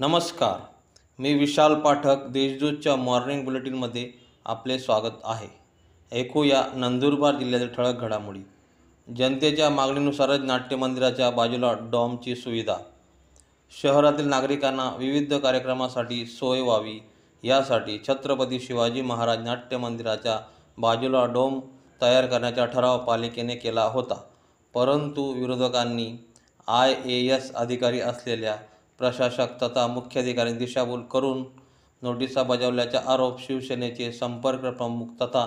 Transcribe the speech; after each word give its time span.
नमस्कार. 0.00 0.60
मी 1.18 1.34
विशाल 1.34 1.74
पाठक 1.74 2.16
देशदूतच्या 2.26 2.96
मॉर्निंग 2.96 3.44
बुलेटिनमध्ये 3.44 4.10
आपले 4.44 4.78
स्वागत 4.78 5.16
आहे. 5.24 5.48
ऐकूया 6.12 6.62
नंदुरबार 6.74 7.34
जिल्ह्यातील 7.34 7.68
ठळक 7.68 8.00
घडामोडी. 8.00 8.38
जनतेच्या 9.16 9.70
मागणीनुसारच 9.70 10.40
नाट्यमंदिराच्या 10.40 11.30
बाजूला 11.30 11.72
डॉमची 11.72 12.36
सुविधा. 12.36 12.76
शहरातील 13.82 14.28
नागरिकांना 14.28 14.90
विविध 14.98 15.34
कार्यक्रमासाठी 15.34 16.26
सोय 16.26 16.60
व्हावी 16.60 17.00
यासाठी 17.42 17.98
छत्रपती 18.08 18.60
शिवाजी 18.60 19.00
महाराज 19.00 19.38
नाट्य 19.38 19.76
मंदिराच्या 19.76 20.40
बाजूला 20.78 21.24
डोम 21.24 21.60
तयार 22.02 22.26
करण्याचा 22.26 22.64
ठराव 22.64 22.98
पालिकेने 22.98 23.56
केला 23.56 23.84
होता. 23.84 24.20
परंतु 24.74 25.32
विरोधकांनी 25.32 26.12
आय 26.68 26.94
ए 27.04 27.36
एस 27.36 27.54
अधिकारी 27.54 28.00
असलेल्या 28.00 28.56
प्रशासक 28.98 29.62
तथा 29.62 29.86
मुख्याधिकाऱ्यांनी 29.86 30.64
दिशाभूल 30.64 31.02
करून 31.02 31.44
नोटिसा 32.02 32.42
बजावल्याचा 32.42 33.00
आरोप 33.06 33.40
शिवसेनेचे 33.40 34.12
संपर्क 34.12 34.60
प्रमुख 34.60 35.06
तथा 35.20 35.46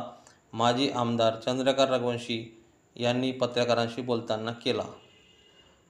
माजी 0.54 0.90
आमदार 0.90 1.36
चंद्रकांत 1.36 1.92
रघुवंशी 1.92 2.62
यांनी 2.96 3.32
पत्रकारांशी 3.32 4.02
बोलताना 4.02 4.52
केला. 4.52 4.84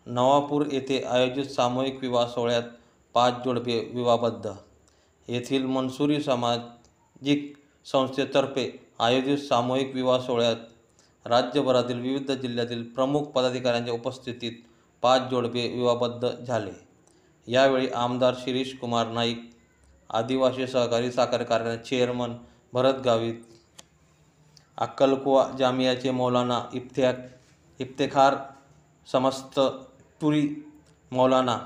नवापूर 0.05 0.65
येथे 0.71 1.03
आयोजित 1.03 1.45
सामूहिक 1.45 1.99
विवाह 2.01 2.27
सोहळ्यात 2.27 2.63
पाच 3.13 3.33
जोडपे 3.45 3.91
विवाहबद्ध. 3.93 4.51
येथील 5.27 5.65
मनसुरी 5.65 6.21
सामाजिक 6.21 7.53
संस्थेतर्फे 7.85 8.79
आयोजित 8.99 9.37
सामूहिक 9.37 9.95
विवाह 9.95 10.19
सोहळ्यात 10.19 10.55
राज्यभरातील 11.25 11.99
विविध 11.99 12.31
जिल्ह्यातील 12.31 12.83
प्रमुख 12.83 13.23
पदाधिकाऱ्यांच्या 13.23 13.93
उपस्थितीत 13.93 14.51
पाच 15.01 15.21
जोडपे 15.31 15.67
विवाहबद्ध 15.67 16.29
झाले. 16.43 16.90
यावेळी 17.47 17.87
आमदार 17.95 18.33
शिरीष 18.43 18.73
कुमार 18.79 19.07
नाईक 19.07 19.49
आदिवासी 20.09 20.67
सहकारी 20.67 21.11
साखर 21.11 21.43
कारखान्याचे 21.43 21.83
चेअरमन 21.89 22.33
भरत 22.73 23.01
गावित 23.05 23.35
अक्कलकुवा 24.77 25.49
जामियाचे 25.59 26.11
मौलाना 26.11 26.61
इफ्त्या 26.73 27.13
इफ्तेखार 27.79 28.35
समस्त 29.07 29.59
तुरी 30.21 30.47
मौलाना 31.11 31.57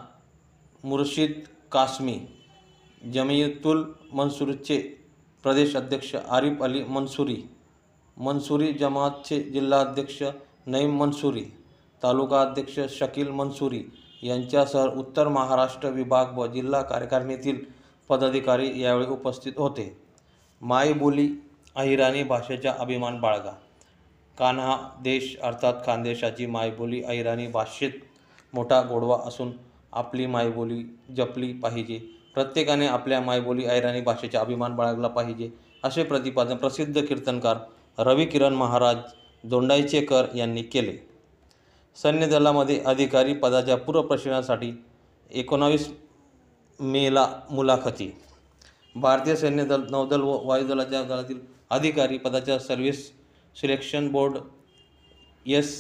मुर्शिद 0.84 1.32
कासमी 1.72 2.20
जमियतुल 3.14 3.84
मनसूरचे 4.14 4.78
प्रदेश 5.44 5.76
अध्यक्ष 5.76 6.16
आरिफ 6.16 6.64
अली 6.64 6.84
मनसुरी 6.84 7.42
मनसुरी 8.18 8.72
जमातचे 8.74 9.40
जिल्हाध्यक्ष 9.44 10.22
नईम 10.68 10.98
मनसुरी 11.00 11.44
तालुका 12.02 12.42
अध्यक्ष 12.42 12.80
शकील 12.90 13.30
मनसुरी 13.32 13.84
यांच्यासह 14.26 14.86
उत्तर 14.98 15.28
महाराष्ट्र 15.28 15.90
विभाग 15.90 16.38
व 16.38 16.46
जिल्हा 16.48 16.82
कार्यकारिणीतील 16.82 17.60
पदाधिकारी 18.10 18.82
यावेळी 18.82 19.08
उपस्थित 19.08 19.54
होते. 19.58 19.98
मायबोली 20.62 21.30
अहिराणी 21.76 22.24
भाषेचा 22.24 22.74
अभिमान 22.80 23.20
बाळगा. 23.20 23.52
कान्हा 24.38 24.78
देश 25.04 25.36
अर्थात 25.44 25.74
खानदेशाची 25.86 26.46
मायबोली 26.46 27.02
अहिराणी 27.04 27.48
भाषेत 27.48 27.92
मोठा 28.54 28.82
गोडवा 28.82 29.18
असून 29.26 29.52
आपली 29.94 30.26
मायबोली 30.26 30.84
जपली 31.18 31.52
पाहिजे. 31.54 32.00
प्रत्येकाने 32.34 32.88
आपल्या 32.88 33.20
मायबोली 33.22 33.66
अहिराणी 33.66 34.02
भाषेचा 34.02 34.40
अभिमान 34.40 34.76
बाळगला 34.76 35.08
पाहिजे 35.08 35.50
असे 35.84 36.04
प्रतिपादन 36.04 36.56
प्रसिद्ध 36.56 37.06
कीर्तनकार 37.06 37.58
रवी 37.98 38.26
किरण 38.26 38.54
महाराज 38.54 38.98
दोंडाईचेकर 39.44 40.26
यांनी 40.36 40.62
केले. 40.64 40.98
सैन्य 41.98 42.28
दलामध्ये 42.28 42.80
अधिकारी 42.86 43.34
पदाच्या 43.34 43.76
पूर्व 43.78 44.02
प्रशिक्षणासाठी 44.02 44.72
एकोणावीस 45.32 45.88
मेला 46.80 47.28
मुलाखती. 47.50 48.12
भारतीय 48.96 49.36
सैन्यदल 49.36 49.84
नौदल 49.90 50.22
व 50.22 50.38
वायुदलाच्या 50.48 51.02
दलातील 51.04 51.40
अधिकारी 51.70 52.18
पदाच्या 52.18 52.58
service 52.60 53.06
selection 53.56 54.08
board 54.12 54.38
S 55.46 55.72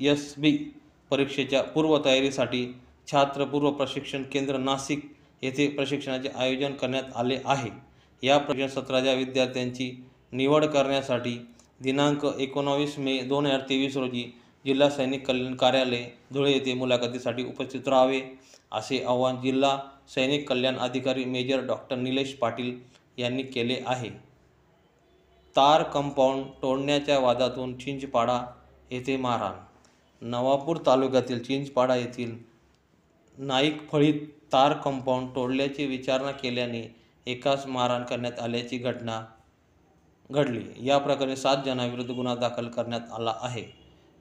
S 0.00 0.34
B 0.38 0.52
परीक्षेच्या 1.10 1.62
पूर्वतयारीसाठी 1.64 2.64
छात्रपूर्व 3.12 3.70
प्रशिक्षण 3.70 4.22
केंद्र 4.22 4.56
नाशिक 4.56 5.04
येथे 5.42 5.68
प्रशिक्षणाचे 5.68 6.28
आयोजन 6.28 6.72
करण्यात 6.72 7.16
आले 7.16 7.38
आहे. 7.44 7.70
या 8.22 8.38
प्रशिक्षण 8.38 8.80
सत्राच्या 8.80 9.12
विद्यार्थ्यांची 9.14 9.90
निवड 10.32 10.64
करण्यासाठी 10.64 11.38
दिनांक 11.82 12.26
एकोणावीस 12.38 12.98
मे 12.98 13.18
दोन 13.18 13.46
हजार 13.46 13.60
तेवीस 13.60 13.96
रोजी 13.96 14.30
जिल्हा 14.68 14.90
सैनिक 14.90 15.26
कल्याण 15.26 15.54
कार्यालय 15.54 16.04
धुळे 16.32 16.52
येथे 16.52 16.74
मुलाखतीसाठी 16.74 17.44
उपस्थित 17.44 17.88
राहावे 17.88 18.20
असे 18.72 19.04
आवाहन 19.04 19.40
जिल्हा 19.42 19.78
सैनिक 20.08 20.48
कल्याण 20.48 20.76
अधिकारी 20.76 21.24
मेजर 21.24 21.64
डॉक्टर 21.66 21.96
निलेश 21.96 22.34
पाटील 22.34 22.78
यांनी 23.16 23.42
केले 23.42 23.82
आहे. 23.86 24.08
तार 25.56 25.82
कंपाऊंड 25.82 26.44
तोडण्याच्या 26.62 27.18
वादातून 27.18 27.78
चिंचपाडा 27.78 28.40
येथे 28.90 29.16
मारहाण. 29.16 29.52
नवापूर 30.22 30.76
तालुक्यातील 30.86 31.42
चिंचपाडा 31.42 31.96
येथील 31.96 32.36
नाईक 33.38 33.88
फळीत 33.90 34.20
तार 34.52 34.72
कंपाऊंड 34.72 35.28
तोडल्याची 35.34 35.86
विचारणा 35.86 36.30
केल्याने 36.30 36.82
एकास 37.26 37.66
मारहाण 37.66 38.02
करण्यात 38.02 38.38
आल्याची 38.40 38.78
घटना 38.78 39.20
घडली. 40.30 40.64
या 40.78 40.98
प्रकरणी 40.98 41.36
सात 41.36 41.56
जणांविरुद्ध 41.64 42.10
गुन्हा 42.10 42.34
दाखल 42.34 42.68
करण्यात 42.68 43.12
आला 43.12 43.34
आहे. 43.40 43.87